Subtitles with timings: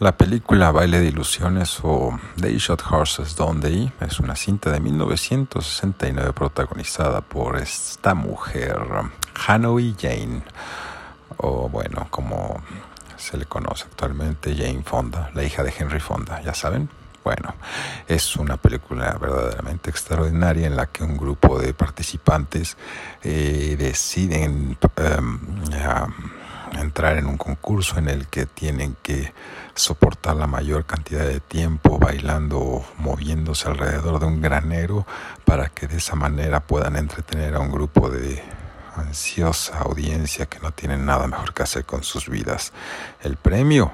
[0.00, 6.32] La película Baile de Ilusiones o They Shot Horses They es una cinta de 1969
[6.32, 8.76] protagonizada por esta mujer,
[9.46, 10.42] Hanoi Jane,
[11.36, 12.60] o bueno, como
[13.16, 16.90] se le conoce actualmente, Jane Fonda, la hija de Henry Fonda, ya saben.
[17.22, 17.54] Bueno,
[18.08, 22.76] es una película verdaderamente extraordinaria en la que un grupo de participantes
[23.22, 25.38] eh, deciden um,
[26.80, 29.32] entrar en un concurso en el que tienen que
[29.74, 35.06] soportar la mayor cantidad de tiempo bailando o moviéndose alrededor de un granero
[35.44, 38.42] para que de esa manera puedan entretener a un grupo de
[38.96, 42.72] ansiosa audiencia que no tienen nada mejor que hacer con sus vidas.
[43.22, 43.90] El premio,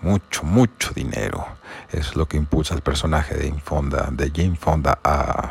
[0.00, 1.46] mucho, mucho dinero.
[1.90, 5.50] Es lo que impulsa al personaje de, Fonda, de Jane Fonda a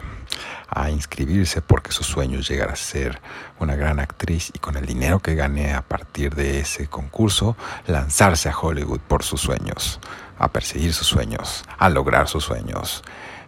[0.69, 3.21] a inscribirse porque su sueño es llegar a ser
[3.59, 7.55] una gran actriz y con el dinero que gané a partir de ese concurso
[7.87, 9.99] lanzarse a Hollywood por sus sueños,
[10.37, 13.03] a perseguir sus sueños, a lograr sus sueños.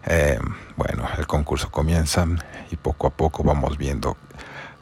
[0.05, 0.39] Eh,
[0.75, 2.25] bueno, el concurso comienza
[2.71, 4.17] y poco a poco vamos viendo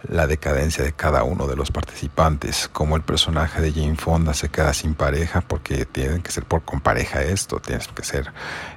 [0.08, 4.50] la decadencia de cada uno de los participantes, como el personaje de Jane Fonda se
[4.50, 8.32] queda sin pareja porque tienen que ser por con pareja esto, tienes que ser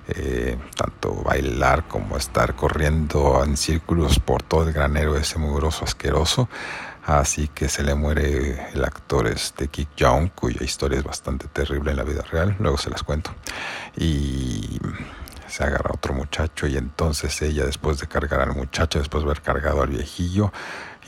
[0.09, 6.49] eh, tanto bailar como estar corriendo en círculos por todo el granero ese mugroso asqueroso.
[7.05, 11.91] Así que se le muere el actor este Kick Young, cuya historia es bastante terrible
[11.91, 13.35] en la vida real, luego se las cuento.
[13.97, 14.79] Y
[15.49, 19.43] se agarra otro muchacho y entonces ella después de cargar al muchacho, después de haber
[19.43, 20.53] cargado al viejillo,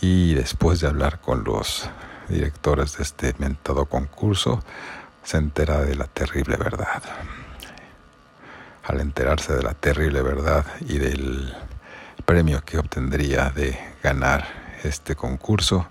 [0.01, 1.89] y después de hablar con los
[2.29, 4.63] directores de este mentado concurso,
[5.23, 7.03] se entera de la terrible verdad.
[8.85, 11.55] Al enterarse de la terrible verdad y del
[12.25, 14.47] premio que obtendría de ganar
[14.83, 15.89] este concurso,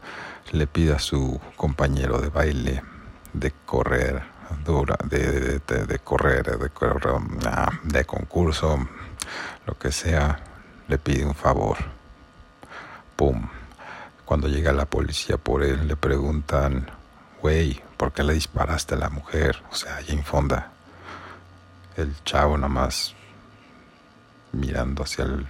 [0.51, 2.83] le pide a su compañero de baile
[3.33, 4.33] de correr
[5.09, 6.69] de, de, correr, de,
[7.83, 8.87] de concurso,
[9.65, 10.39] lo que sea,
[10.87, 11.77] le pide un favor.
[13.15, 13.47] ¡Pum!
[14.25, 16.89] Cuando llega la policía por él, le preguntan,
[17.41, 19.61] güey, ¿por qué le disparaste a la mujer?
[19.71, 20.71] O sea, Jane Fonda.
[21.97, 23.13] El chavo nada más
[24.51, 25.47] mirando hacia el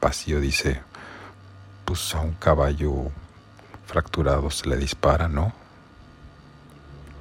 [0.00, 0.82] pasillo dice,
[1.84, 3.10] pues a un caballo
[3.86, 5.52] fracturado se le dispara, ¿no?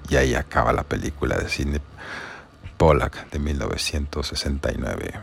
[0.10, 1.82] Y ahí acaba la película de cine
[2.78, 5.14] Pollack de 1969.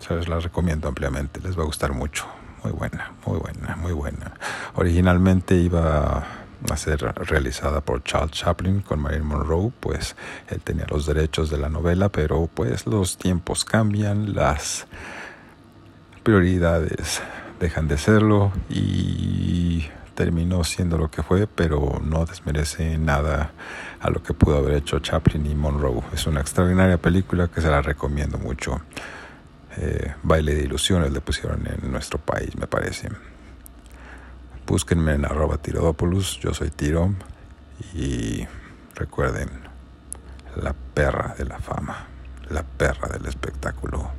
[0.00, 2.26] Se les la recomiendo ampliamente, les va a gustar mucho
[2.62, 3.57] muy buena, muy buena,
[3.92, 4.34] buena.
[4.74, 6.26] Originalmente iba
[6.68, 10.16] a ser realizada por Charles Chaplin con Marilyn Monroe, pues
[10.48, 14.86] él tenía los derechos de la novela, pero pues los tiempos cambian, las
[16.22, 17.22] prioridades
[17.60, 23.52] dejan de serlo y terminó siendo lo que fue, pero no desmerece nada
[24.00, 26.02] a lo que pudo haber hecho Chaplin y Monroe.
[26.12, 28.80] Es una extraordinaria película que se la recomiendo mucho.
[29.76, 33.10] Eh, baile de ilusiones le pusieron en nuestro país, me parece.
[34.68, 37.14] Búsquenme en arroba tirodopoulos, yo soy Tiro
[37.94, 38.46] y
[38.94, 39.48] recuerden,
[40.56, 42.06] la perra de la fama,
[42.50, 44.10] la perra del espectáculo.